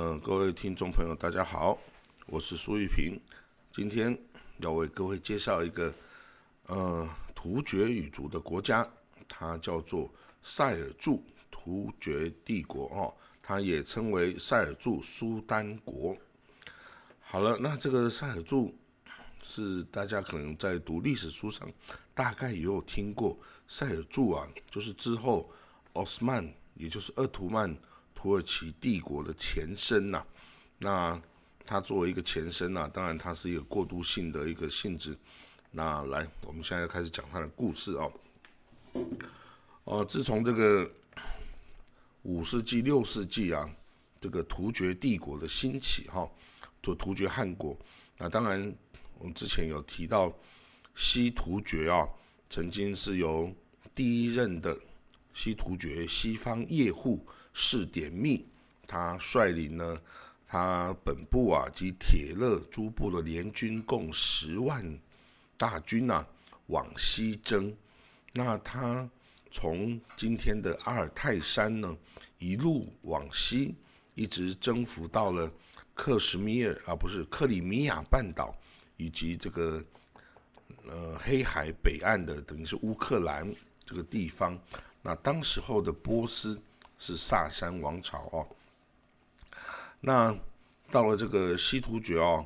[0.00, 1.76] 嗯，各位听众朋友，大家好，
[2.26, 3.20] 我是苏玉平，
[3.72, 4.16] 今天
[4.58, 5.92] 要为各位介绍一个
[6.66, 8.88] 呃突厥语族的国家，
[9.26, 10.08] 它叫做
[10.40, 13.12] 塞尔柱突厥帝国哦，
[13.42, 16.16] 它也称为塞尔柱苏丹国。
[17.18, 18.72] 好了，那这个塞尔柱
[19.42, 21.68] 是大家可能在读历史书上
[22.14, 23.36] 大概也有听过，
[23.66, 25.50] 塞尔柱啊，就是之后
[25.94, 27.76] 奥斯曼，也就是鄂图曼。
[28.18, 30.26] 土耳其帝国的前身呐，
[30.80, 31.22] 那
[31.64, 35.16] 它作为一个前身呐，当然它是一个过渡性的一个性质。
[35.70, 38.12] 那来，我们现在开始讲它的故事哦。
[39.84, 40.90] 哦，自从这个
[42.22, 43.70] 五世纪、六世纪啊，
[44.20, 46.28] 这个突厥帝国的兴起哈，
[46.82, 47.78] 就突厥汗国。
[48.18, 48.74] 那当然，
[49.20, 50.36] 我们之前有提到
[50.96, 52.04] 西突厥啊，
[52.50, 53.54] 曾经是由
[53.94, 54.76] 第一任的
[55.32, 57.24] 西突厥西方叶护。
[57.60, 58.46] 是点密，
[58.86, 60.00] 他率领呢，
[60.46, 64.96] 他本部啊及铁勒诸部的联军共十万
[65.56, 66.24] 大军呐，
[66.68, 67.76] 往西征。
[68.32, 69.10] 那他
[69.50, 71.96] 从今天的阿尔泰山呢，
[72.38, 73.74] 一路往西，
[74.14, 75.50] 一直征服到了
[75.94, 78.56] 克什米尔啊，不是克里米亚半岛，
[78.96, 79.84] 以及这个
[80.86, 83.52] 呃黑海北岸的，等于是乌克兰
[83.84, 84.56] 这个地方。
[85.02, 86.56] 那当时候的波斯。
[86.98, 88.48] 是萨珊王朝哦，
[90.00, 90.36] 那
[90.90, 92.44] 到了这个西突厥哦，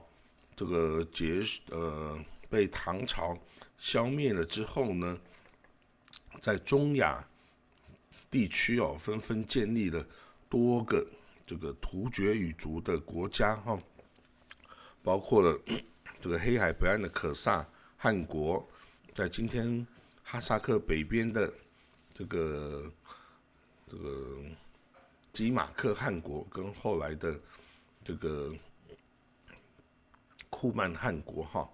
[0.54, 3.34] 这个结呃被唐朝
[3.78, 5.18] 消灭了之后呢，
[6.38, 7.26] 在中亚
[8.30, 10.06] 地区哦，纷纷建立了
[10.50, 11.06] 多个
[11.46, 13.78] 这个突厥语族的国家哈，
[15.02, 15.58] 包括了
[16.20, 17.66] 这个黑海北岸的可萨
[17.96, 18.68] 汗国，
[19.14, 19.86] 在今天
[20.22, 21.50] 哈萨克北边的
[22.12, 22.92] 这个。
[23.92, 24.38] 这个
[25.34, 27.38] 吉马克汗国跟后来的
[28.02, 28.50] 这个
[30.48, 31.68] 库曼汗国哈，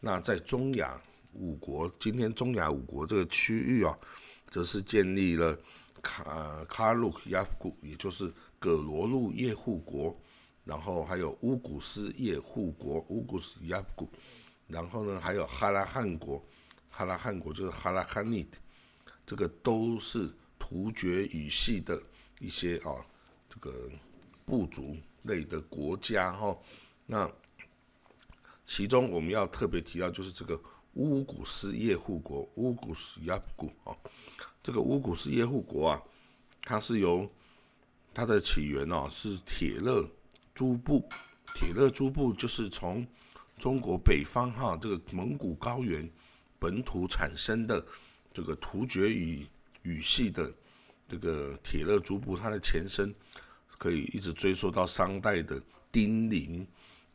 [0.00, 1.00] 那在中亚
[1.32, 3.96] 五国，今天中亚五国这个区域啊，
[4.46, 5.56] 则是建立了
[6.02, 10.20] 卡卡鲁亚古，也就是葛罗路叶护国，
[10.64, 14.10] 然后还有乌古斯叶护国乌古斯亚古，
[14.66, 16.44] 然后呢还有哈拉汗国，
[16.90, 18.44] 哈拉汗国就是哈拉汗尼，
[19.24, 20.28] 这个都是。
[20.70, 22.00] 突厥语系的
[22.38, 23.04] 一些啊，
[23.48, 23.90] 这个
[24.46, 26.56] 部族类的国家哈，
[27.06, 27.28] 那
[28.64, 30.56] 其中我们要特别提到就是这个
[30.92, 33.90] 乌古斯叶护国乌古斯亚古啊，
[34.62, 36.00] 这个乌古斯叶护国啊，
[36.62, 37.28] 它是由
[38.14, 40.08] 它的起源哦是铁勒
[40.54, 41.08] 诸部，
[41.52, 43.04] 铁勒诸部就是从
[43.58, 46.08] 中国北方哈这个蒙古高原
[46.60, 47.84] 本土产生的
[48.32, 49.44] 这个突厥语
[49.82, 50.48] 语系的。
[51.10, 53.12] 这个铁勒诸部，它的前身
[53.76, 55.60] 可以一直追溯到商代的
[55.90, 56.64] 丁零，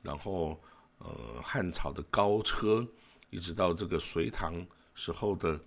[0.01, 0.59] 然后
[0.97, 2.85] 呃汉朝的高车，
[3.29, 4.53] 一直到这个隋唐
[4.94, 5.57] 时候的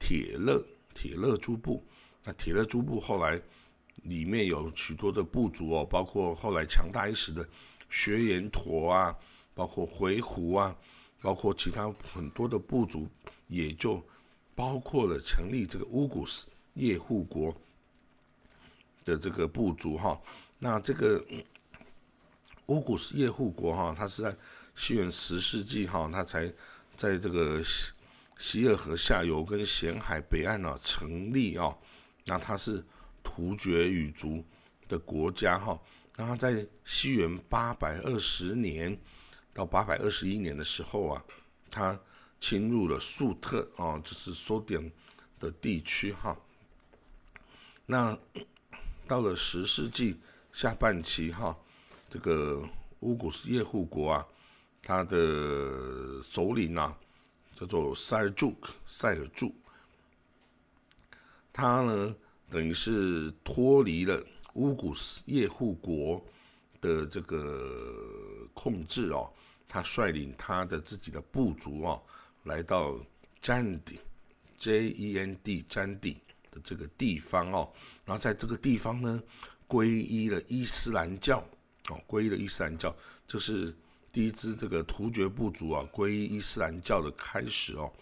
[0.00, 0.60] 铁勒
[0.92, 1.86] 铁勒诸部。
[2.24, 3.40] 那铁勒诸部后来
[4.02, 7.48] 里面有许多的部族哦，包括后来强大一时的
[7.88, 9.16] 薛延陀啊，
[9.54, 10.76] 包括回鹘啊，
[11.20, 13.08] 包括其他很多的部族，
[13.46, 14.04] 也就
[14.56, 17.54] 包括了成立这个乌古斯叶护国。
[19.08, 20.20] 的这个部族哈，
[20.58, 21.24] 那这个
[22.66, 24.36] 乌古斯叶护国哈，它是在
[24.74, 26.52] 西元十世纪哈，它才
[26.94, 27.92] 在这个西
[28.36, 31.74] 西尔河下游跟咸海北岸呢成立啊。
[32.26, 32.84] 那它是
[33.22, 34.44] 突厥语族
[34.86, 35.80] 的国家哈。
[36.16, 38.96] 那它在西元八百二十年
[39.54, 41.24] 到八百二十一年的时候啊，
[41.70, 41.98] 它
[42.38, 44.92] 侵入了粟特啊，就是苏点
[45.40, 46.38] 的地区哈。
[47.86, 48.18] 那
[49.08, 50.20] 到了十世纪
[50.52, 51.56] 下半期，哈，
[52.10, 52.62] 这个
[53.00, 54.26] 乌古斯叶护国啊，
[54.82, 56.94] 他的首领啊，
[57.54, 58.54] 叫做塞尔柱，
[58.84, 59.50] 塞尔柱，
[61.50, 62.14] 他呢，
[62.50, 66.22] 等于是脱离了乌古斯叶护国
[66.82, 69.32] 的这个控制哦，
[69.66, 72.02] 他率领他的自己的部族哦，
[72.42, 72.94] 来到
[73.40, 73.98] 占地
[74.58, 76.18] ，J E N D 占地。
[76.64, 77.72] 这个地方哦，
[78.04, 79.22] 然后在这个地方呢，
[79.66, 81.38] 皈依了伊斯兰教
[81.88, 82.94] 哦，皈依了伊斯兰教，
[83.26, 83.74] 这是
[84.12, 87.92] 第一支这个突厥部族啊皈依伊斯兰教的开始哦。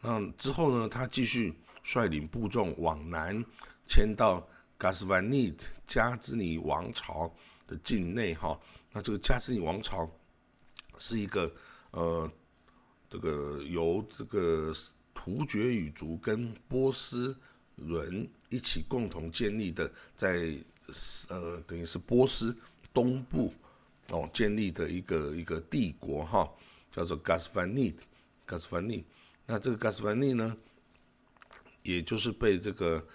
[0.00, 3.44] 那之后呢，他继续率领部众往南
[3.86, 4.46] 迁到
[4.76, 5.54] 噶斯万尼
[5.86, 7.34] 加兹尼王朝
[7.66, 8.58] 的境内哈。
[8.92, 10.08] 那这个加兹尼王朝
[10.98, 11.52] 是一个
[11.90, 12.30] 呃，
[13.10, 14.72] 这个由这个。
[15.28, 17.36] 突厥语族跟波斯
[17.76, 20.56] 人一起共同建立的，在
[21.28, 22.56] 呃等于是波斯
[22.94, 23.52] 东部
[24.08, 26.50] 哦建立的一个一个帝国哈，
[26.90, 29.04] 叫做 g a s 尼，a n 斯 f a n
[29.44, 30.56] 那这个 g a s 尼呢，
[31.82, 33.06] 也就是被这个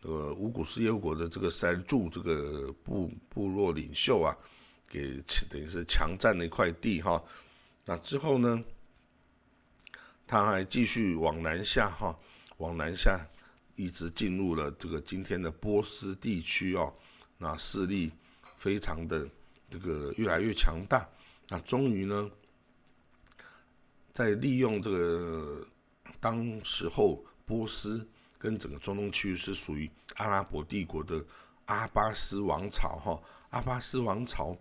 [0.00, 4.36] 呃乌古斯耶国的这个塞柱这个部部落领袖啊，
[4.88, 7.22] 给等于是强占了一块地哈。
[7.84, 8.64] 那之后呢，
[10.32, 12.18] 他还继续往南下哈，
[12.56, 13.20] 往南下。
[13.74, 16.94] 一直进入了这个今天的波斯地区哦，
[17.36, 18.10] 那势力
[18.54, 19.28] 非常的
[19.68, 21.06] 这个越来越强大。
[21.48, 22.30] 那终于呢，
[24.10, 25.66] 在利用这个
[26.18, 28.06] 当时候波斯
[28.38, 31.22] 跟整个中东区域是属于阿拉伯帝国的
[31.66, 34.56] 阿巴斯王朝哈，阿巴斯王朝，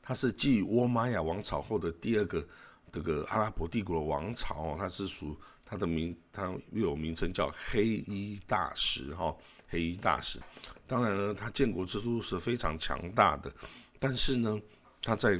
[0.00, 2.46] 它是继倭玛雅王朝后的第二个
[2.92, 5.36] 这个阿拉伯帝国的王朝，它是属。
[5.70, 9.36] 他的名，他又有名称叫黑衣大使，哈，
[9.68, 10.40] 黑衣大使。
[10.86, 13.52] 当然呢，他建国之初是非常强大的，
[13.98, 14.58] 但是呢，
[15.02, 15.38] 他在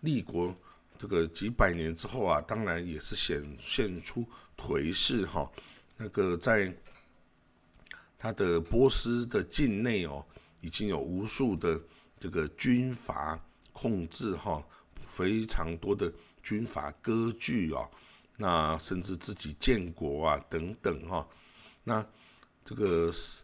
[0.00, 0.52] 立国
[0.98, 5.48] 这个几百年之后啊，当然也是显现出颓势，哈。
[5.96, 6.76] 那个在
[8.18, 10.26] 他的波斯的境内哦，
[10.60, 11.80] 已经有无数的
[12.18, 13.40] 这个军阀
[13.72, 14.60] 控制，哈，
[15.06, 16.12] 非常多的
[16.42, 17.82] 军阀割据啊。
[18.38, 21.26] 那甚至自己建国啊，等等哈，
[21.84, 22.06] 那
[22.62, 23.42] 这个是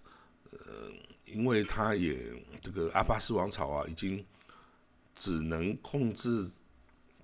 [0.51, 0.59] 呃，
[1.25, 2.31] 因为他也
[2.61, 4.23] 这个阿巴斯王朝啊，已经
[5.17, 6.47] 只能控制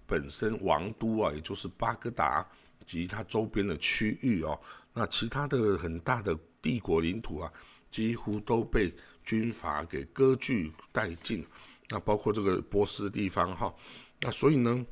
[0.06, 2.48] 本身王都啊，也就是巴格达
[2.86, 4.58] 及它周边的区域哦，
[4.94, 7.52] 那其他的很大的帝国领土啊，
[7.90, 8.90] 几乎都被
[9.22, 11.46] 军阀给割据殆尽，
[11.90, 13.74] 那包括这个波斯地方哈，
[14.20, 14.86] 那所以呢，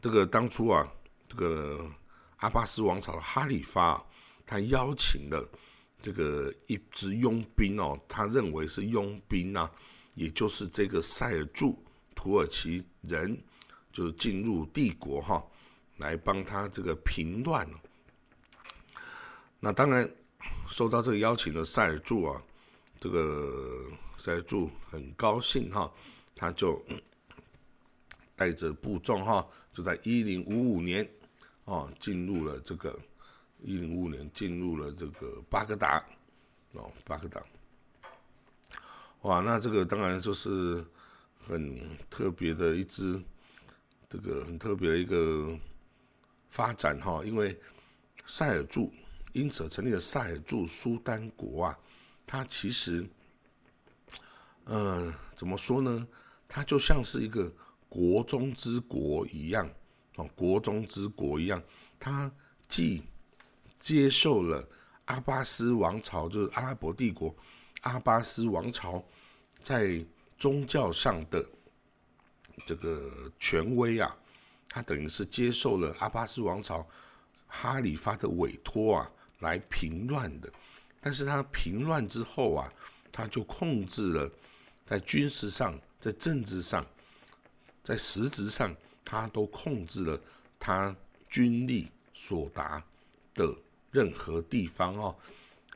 [0.00, 0.90] 这个当初啊。
[1.26, 1.84] 这个
[2.36, 4.00] 阿巴斯王朝的哈里发，
[4.46, 5.50] 他邀请了
[6.00, 9.68] 这个一支佣兵哦，他认为是佣兵呐，
[10.14, 11.82] 也就是这个塞尔柱
[12.14, 13.36] 土耳其人，
[13.90, 15.44] 就是进入帝国哈，
[15.96, 17.68] 来帮他这个平乱。
[19.58, 20.08] 那当然，
[20.68, 22.40] 受到这个邀请的塞尔柱啊，
[23.00, 25.92] 这个塞尔柱很高兴哈，
[26.36, 26.80] 他就
[28.36, 31.08] 带着部众哈，就在一零五五年。
[31.66, 32.94] 哦，进入了这个
[33.62, 36.04] 一零五年，进入了这个巴格达，
[36.72, 37.42] 哦，巴格达，
[39.22, 40.84] 哇，那这个当然就是
[41.38, 43.18] 很特别的一支，
[44.10, 45.58] 这个很特别的一个
[46.50, 47.58] 发展哈，因为
[48.26, 48.92] 塞尔柱，
[49.32, 51.78] 因此成立了塞尔柱苏丹国啊，
[52.26, 53.06] 它其实，
[54.66, 56.06] 嗯，怎么说呢？
[56.46, 57.50] 它就像是一个
[57.94, 59.70] 国中之国一样。
[60.16, 61.62] 哦，国中之国一样，
[61.98, 62.28] 他
[62.66, 63.04] 既
[63.78, 64.68] 接受了
[65.04, 67.32] 阿巴斯王朝，就是阿拉伯帝国
[67.82, 69.04] 阿巴斯王朝
[69.60, 70.04] 在
[70.38, 71.44] 宗教上的
[72.66, 74.16] 这个权威啊，
[74.68, 76.86] 他等于是接受了阿巴斯王朝
[77.46, 80.52] 哈里发的委托啊，来平乱的。
[81.00, 82.72] 但是他平乱之后啊，
[83.12, 84.30] 他就控制了
[84.86, 86.86] 在军事上、在政治上、
[87.84, 88.74] 在实质上。
[89.06, 90.18] 他都控制了
[90.58, 90.96] 他
[91.28, 92.82] 军力所达
[93.34, 93.54] 的
[93.90, 95.14] 任何地方哦，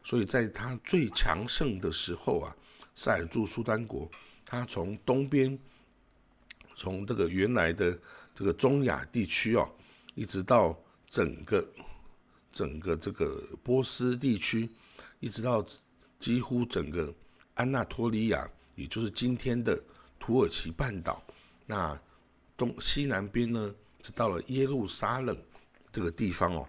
[0.03, 2.57] 所以在他最强盛的时候啊，
[2.95, 4.11] 塞尔柱苏丹国，
[4.47, 5.59] 他从东边，
[6.75, 8.01] 从这个原来的
[8.35, 9.71] 这个中亚地区哦，
[10.15, 10.75] 一直到
[11.07, 11.69] 整个
[12.51, 14.71] 整个这个波斯地区，
[15.21, 15.63] 一直到
[16.19, 17.15] 几乎整个
[17.53, 19.79] 安纳托利亚，也就是今天的
[20.19, 21.23] 土耳其半岛，
[21.69, 21.97] 那。
[22.57, 23.73] 东西南边呢，
[24.03, 25.41] 是到了耶路撒冷
[25.93, 26.69] 这个地方哦，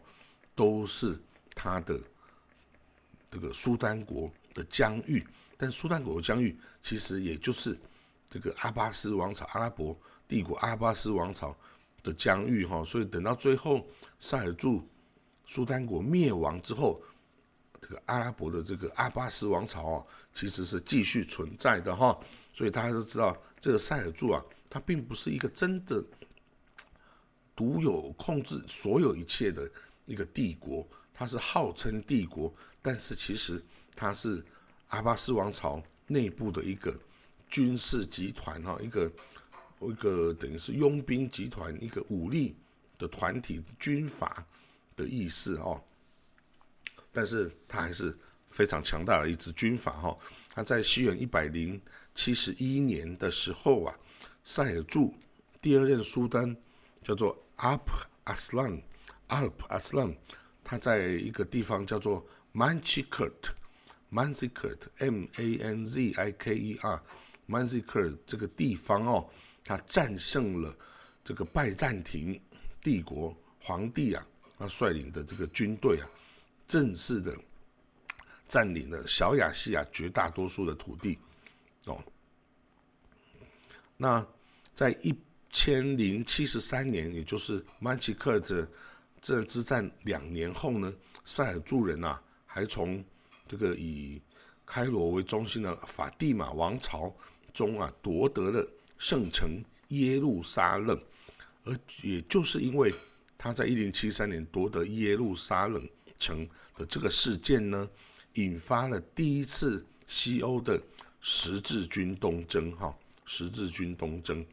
[0.53, 1.20] 都是
[1.56, 2.00] 他的
[3.32, 5.25] 这个苏丹国的疆域。
[5.58, 7.75] 但苏丹国的疆域其实也就是
[8.29, 11.58] 这个阿巴斯王朝、阿拉伯帝国阿巴斯王朝
[12.03, 12.86] 的疆域哈。
[12.86, 13.88] 所以等到最后
[14.20, 14.88] 塞尔柱
[15.48, 17.01] 苏丹国灭亡之后，
[17.82, 22.15] 这个阿拉伯的这个阿巴斯王朝啊，其实是继续存在的哈。
[22.53, 24.46] 所以大家都知道这个塞尔柱啊。
[24.69, 26.03] 它并不是一个真的
[27.55, 29.69] 独有控制所有一切的
[30.05, 33.61] 一个帝国，它是号称帝国，但是其实
[33.95, 34.45] 它是
[34.89, 36.97] 阿巴斯王朝内部的一个
[37.49, 39.11] 军事集团哈，一个
[39.81, 42.55] 一个等于是佣兵集团，一个武力
[42.99, 44.45] 的团体军阀
[44.95, 45.83] 的意思哦。
[47.11, 48.15] 但是它还是
[48.49, 50.15] 非常强大的一支军阀哈。
[50.53, 51.81] 他在西元一百零
[52.13, 53.99] 七十一年的时候啊。
[54.43, 55.13] 塞尔柱
[55.62, 56.58] 第二任苏丹
[57.03, 57.91] 叫做阿普
[58.24, 58.81] 阿斯兰，
[59.27, 60.17] 阿普阿斯兰，
[60.63, 69.29] 他在一个地方叫做 Manzikert，Manzikert，M A N Z I K E R，Manzikert 这个地方哦，
[69.63, 70.74] 他战胜了
[71.24, 72.41] 这个拜占庭
[72.81, 74.25] 帝国皇帝啊，
[74.58, 76.10] 他率领的这个军队啊，
[76.67, 77.38] 正式的
[78.48, 81.19] 占领了小亚细亚绝大多数的土地
[81.86, 82.01] 哦。
[84.01, 84.25] 那
[84.74, 85.13] 在一
[85.50, 88.65] 千零七十三年，也就是曼奇克的
[89.20, 90.94] 这之战两年后呢，
[91.25, 93.03] 塞尔柱人啊，还从
[93.46, 94.22] 这个以
[94.65, 97.13] 开罗为中心的法蒂玛王朝
[97.53, 98.65] 中啊夺得了
[98.98, 100.98] 圣城耶路撒冷，
[101.65, 102.94] 而也就是因为
[103.38, 105.86] 他在一零七三年夺得耶路撒冷
[106.18, 107.89] 城的这个事件呢，
[108.36, 110.82] 引发了第一次西欧的
[111.20, 112.98] 十字军东征，哈，
[113.31, 114.43] 十字军东征。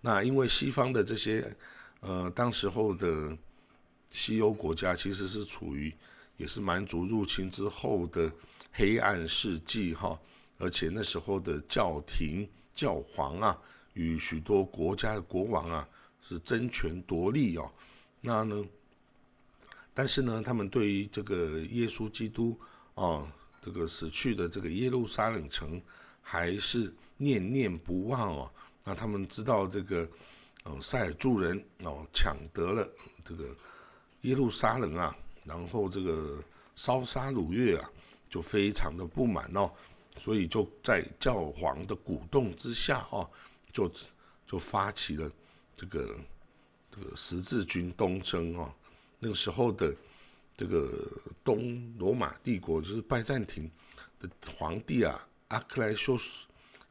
[0.00, 1.56] 那因为西方的这些，
[1.98, 3.36] 呃，当时候的
[4.12, 5.92] 西欧国家其实是处于
[6.36, 8.30] 也是蛮族入侵之后的
[8.72, 10.16] 黑暗世纪哈，
[10.58, 13.58] 而且那时候的教廷教皇啊，
[13.94, 15.88] 与许多国家的国王啊
[16.22, 17.68] 是争权夺利哦。
[18.20, 18.64] 那呢，
[19.92, 22.56] 但是呢，他们对于这个耶稣基督
[22.94, 23.26] 啊，
[23.60, 25.82] 这个死去的这个耶路撒冷城
[26.22, 28.52] 还是念念不忘哦。
[28.84, 30.06] 那他们知道这个，
[30.64, 32.86] 哦，塞尔柱人哦抢得了
[33.24, 33.56] 这个
[34.20, 37.90] 耶路撒冷啊，然后这个烧杀掳掠啊，
[38.28, 39.72] 就非常的不满哦，
[40.18, 43.28] 所以就在教皇的鼓动之下哦，
[43.72, 43.90] 就
[44.46, 45.30] 就发起了
[45.74, 46.14] 这个
[46.90, 48.70] 这个十字军东征哦。
[49.18, 49.96] 那个时候的
[50.58, 51.10] 这个
[51.42, 53.70] 东罗马帝国就是拜占庭
[54.20, 54.28] 的
[54.58, 56.44] 皇帝啊，阿克莱修斯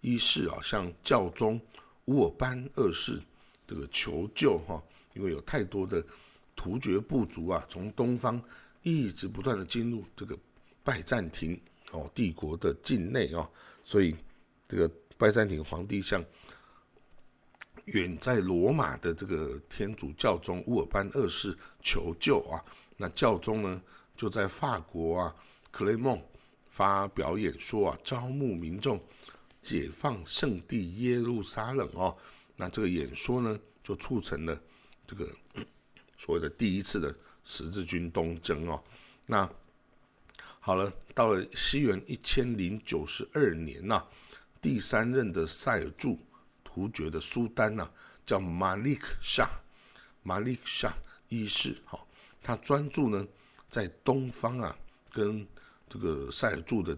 [0.04, 1.60] 一世啊，向教宗。
[2.08, 3.18] 乌尔班二世
[3.66, 4.84] 这个求救哈，
[5.14, 6.06] 因为有太多的
[6.54, 8.44] 突厥部族啊，从东方
[8.82, 10.38] 一直不断的进入这个
[10.84, 11.58] 拜占庭
[11.94, 13.50] 哦帝国的境内哦，
[13.86, 14.14] 所以
[14.68, 16.22] 这个拜占庭皇帝向
[17.86, 22.62] 远在罗马的这个天主教宗乌尔班二世求救啊，
[22.98, 23.82] 那教宗呢
[24.18, 25.36] 就在法国啊
[25.72, 26.22] 克雷蒙
[26.68, 29.02] 发表演说啊，招募民众。
[29.64, 32.16] 解放圣地耶路撒冷哦，
[32.58, 34.62] 那这个演说呢，就促成了
[35.08, 35.26] 这个
[36.18, 37.16] 所谓的第一次的
[37.46, 38.84] 十字军东征哦。
[39.26, 39.50] 那
[40.60, 44.06] 好了，到了西元一千零九十二年呐，
[44.62, 46.20] 第三任的塞尔柱
[46.64, 47.90] 突厥的苏丹呐，
[48.26, 49.50] 叫马利克沙，
[50.24, 50.94] 马利克沙
[51.30, 52.06] 一世，好，
[52.42, 53.26] 他专注呢
[53.70, 54.78] 在东方啊，
[55.10, 55.48] 跟
[55.90, 56.98] 这个塞尔柱的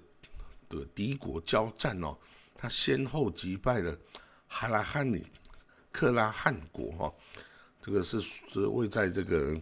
[0.67, 2.17] 的敌国交战哦。
[2.65, 3.95] 他先后击败了
[4.47, 5.23] 哈拉汉里
[5.91, 7.13] 克拉汉国哈，
[7.79, 9.55] 这个是是位在这个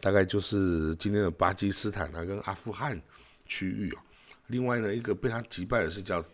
[0.00, 3.00] 大概就是今天的巴基斯坦啊跟阿富汗
[3.46, 4.04] 区域啊。
[4.48, 6.24] 另外呢，一个被他击败的是叫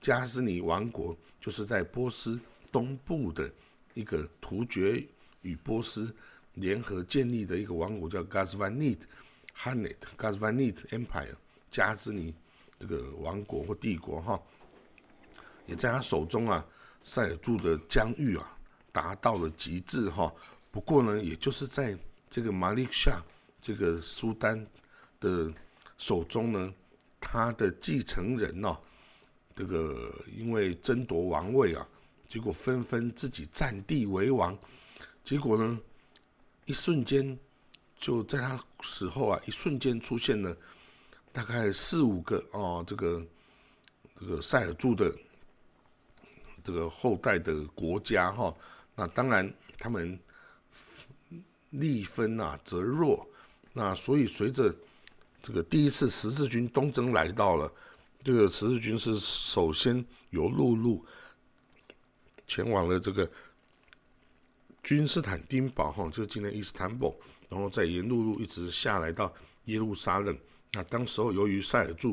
[0.00, 2.40] 加斯尼王国，就是在波斯
[2.70, 3.52] 东部的
[3.92, 5.06] 一个突厥
[5.42, 6.16] 与波斯
[6.54, 9.00] 联合建立的一个王国，叫 Gazvanid
[9.54, 11.34] Hanit Gazvanid Empire
[11.70, 12.34] 加斯尼
[12.80, 14.42] 这个王国或帝国哈。
[15.66, 16.66] 也在他手中啊，
[17.04, 18.58] 塞尔柱的疆域啊
[18.90, 20.32] 达到了极致哈。
[20.70, 21.96] 不过呢，也就是在
[22.28, 23.22] 这个马利夏
[23.60, 24.66] 这个苏丹
[25.20, 25.52] 的
[25.96, 26.74] 手中呢，
[27.20, 28.76] 他的继承人哦，
[29.54, 31.86] 这个因为争夺王位啊，
[32.28, 34.58] 结果纷纷自己占地为王，
[35.22, 35.80] 结果呢，
[36.64, 37.38] 一瞬间
[37.96, 40.56] 就在他死后啊，一瞬间出现了
[41.30, 43.24] 大概四五个哦，这个
[44.18, 45.14] 这个塞尔柱的。
[46.64, 48.54] 这个后代的国家哈，
[48.94, 50.18] 那当然他们
[51.70, 53.26] 力分啊则弱，
[53.72, 54.72] 那所以随着
[55.42, 57.72] 这个第一次十字军东征来到了，
[58.22, 61.04] 这个十字军是首先由陆路
[62.46, 63.28] 前往了这个
[64.82, 67.12] 君士坦丁堡哈，就是今天伊斯坦堡，
[67.48, 69.32] 然后再沿陆路一直下来到
[69.64, 70.38] 耶路撒冷。
[70.72, 72.12] 那当时候由于塞尔柱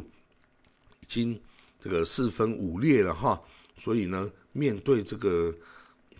[1.01, 1.39] 已经
[1.79, 3.39] 这个四分五裂了哈。
[3.79, 5.57] 所以呢，面对这个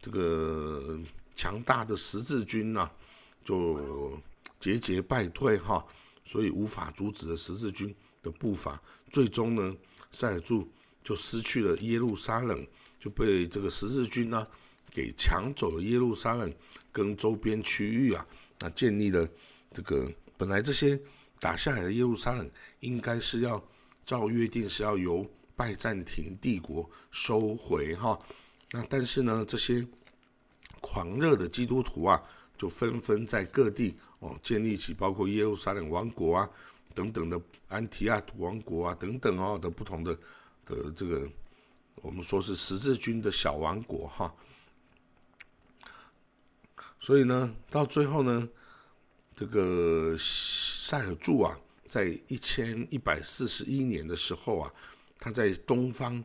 [0.02, 0.98] 这个
[1.36, 2.90] 强大的十字军呐，
[3.44, 4.18] 就
[4.62, 5.86] 节节败退哈，
[6.24, 8.82] 所以无法阻止了十字军的步伐。
[9.12, 9.76] 最终呢，
[10.10, 10.66] 塞尔柱
[11.04, 12.66] 就失去了耶路撒冷，
[12.98, 14.48] 就被这个十字军呢
[14.90, 16.54] 给抢走了耶路撒冷
[16.94, 18.26] 跟周边区域啊，
[18.60, 19.28] 那建立了
[19.74, 20.98] 这个本来这些
[21.42, 22.50] 打下来的耶路撒冷，
[22.80, 23.62] 应该是要
[24.06, 25.30] 照约定是要由。
[25.60, 28.18] 拜占庭帝国收回哈，
[28.72, 29.86] 那但是呢，这些
[30.80, 32.24] 狂热的基督徒啊，
[32.58, 36.50] 就纷纷在各地哦建立起包括耶路撒冷王国啊
[36.96, 40.16] 等等的安提亚王国啊等等哦的不同的
[40.66, 41.30] 的这个，
[41.96, 44.34] 我们说是十字军的小王国哈。
[47.02, 48.48] 所以呢，到最后呢，
[49.36, 54.74] 这个塞尔柱啊，在一千一百四十一年的时候啊，
[55.20, 56.24] 他在东方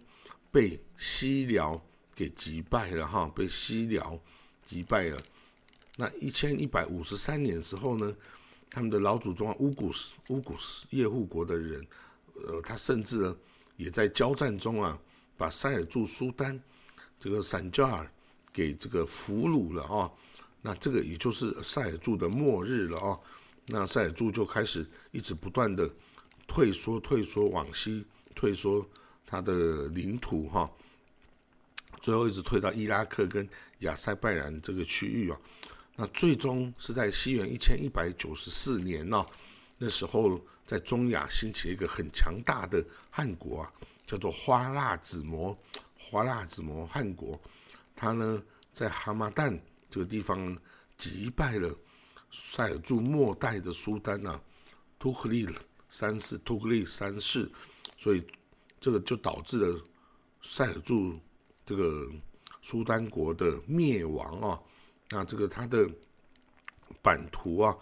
[0.50, 1.84] 被西辽
[2.14, 4.18] 给击败了哈，被西辽
[4.62, 5.18] 击败了。
[5.96, 8.16] 那一千一百五十三年时候呢，
[8.70, 11.86] 他们的老祖宗乌古斯乌古斯叶护国的人，
[12.46, 13.36] 呃，他甚至呢
[13.76, 14.98] 也在交战中啊，
[15.36, 16.58] 把塞尔柱苏丹
[17.18, 18.10] 这个散加尔
[18.52, 20.10] 给这个俘虏了啊。
[20.66, 23.20] 那这个也就是塞尔柱的末日了啊！
[23.66, 25.90] 那塞尔柱就开始一直不断的
[26.46, 28.86] 退缩、退缩往西、退缩
[29.26, 30.70] 他的领土哈，
[32.00, 33.48] 最后一直退到伊拉克跟
[33.80, 35.40] 亚塞拜然这个区域啊。
[35.96, 39.24] 那最终是在西元一千一百九十四年呢，
[39.78, 43.72] 那时候在中亚兴起一个很强大的汗国啊，
[44.06, 45.56] 叫做花剌子模，
[45.98, 47.40] 花剌子模汗国，
[47.94, 49.58] 他呢在哈马旦。
[49.90, 50.58] 这个地方
[50.96, 51.72] 击败了
[52.32, 54.40] 塞尔柱末代的苏丹呐，
[54.98, 55.46] 图克利
[55.88, 57.48] 三世，图克利三世，
[58.04, 58.22] 所以
[58.78, 59.82] 这个就导致了
[60.42, 61.18] 塞尔柱
[61.64, 62.06] 这个
[62.60, 64.60] 苏丹国的灭亡啊。
[65.08, 65.88] 那这个他的
[67.00, 67.74] 版图啊，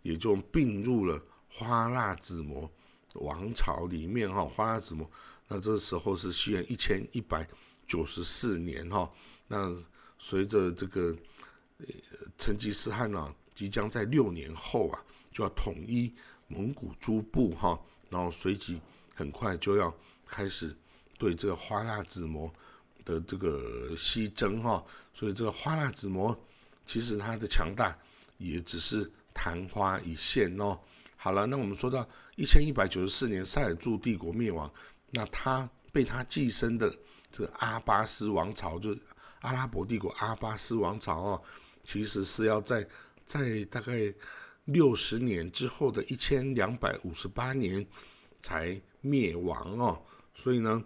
[0.00, 2.70] 也就并入了花剌子模
[3.16, 4.46] 王朝里面哈。
[4.46, 5.10] 花剌子模，
[5.46, 7.46] 那这时候是西元一千一百
[7.86, 9.12] 九十四年哈。
[9.46, 9.76] 那
[10.18, 11.14] 随着这个。
[11.78, 11.86] 呃，
[12.38, 16.10] 成吉思汗呢，即将在六年后啊，就要统一
[16.48, 17.78] 蒙古诸部哈，
[18.08, 18.80] 然后随即
[19.16, 19.92] 很快就要
[20.26, 20.72] 开始
[21.18, 22.52] 对这个花剌子模
[23.04, 26.38] 的这个西征哈，所以这个花剌子模
[26.84, 27.98] 其实它的强大
[28.36, 30.78] 也只是昙花一现哦。
[31.16, 32.06] 好了，那我们说到
[32.36, 34.70] 一千一百九十四年塞尔柱帝国灭亡，
[35.10, 36.94] 那他被他寄生的
[37.32, 38.94] 这个阿巴斯王朝，就
[39.40, 41.42] 阿拉伯帝国阿巴斯王朝哦。
[41.84, 42.86] 其实是要在
[43.24, 44.12] 在大概
[44.64, 47.84] 六十年之后的一千两百五十八年
[48.42, 50.02] 才灭亡哦，
[50.34, 50.84] 所以呢，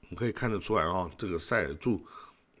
[0.00, 2.04] 我们可以看得出来哦，这个塞尔柱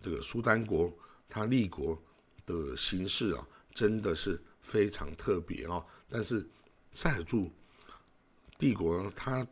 [0.02, 0.92] 这个苏丹国
[1.28, 2.00] 它立国
[2.46, 5.84] 的形式啊，真的是非常特别哦。
[6.08, 6.48] 但是
[6.92, 7.50] 塞尔柱
[8.58, 9.46] 帝国它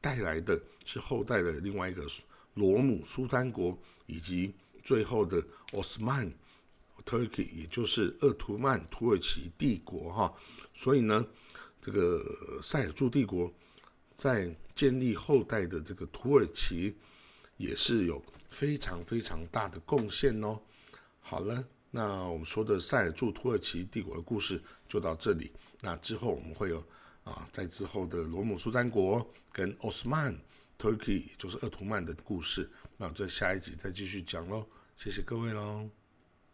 [0.00, 2.04] 带来的是后代的另外一个
[2.54, 6.30] 罗姆苏丹国，以及最后的奥斯曼。
[7.06, 10.34] Turkey，也就是鄂图曼土耳其帝国哈，
[10.74, 11.24] 所以呢，
[11.80, 12.22] 这个
[12.62, 13.50] 塞尔柱帝国
[14.20, 16.94] 在建立后代的这个土耳其
[17.56, 20.60] 也是有非常非常大的贡献哦。
[21.20, 25.50] 好了，那我们说的塞尔柱土耳其帝国的故事就到这里。
[25.80, 26.84] 那之后我们会有
[27.24, 30.38] 啊，在之后的罗姆苏丹国跟奥斯曼
[30.78, 34.66] Turkey，就是鄂图曼的故事，那我在下一集再继续讲喽。
[34.96, 35.99] 谢谢各位喽。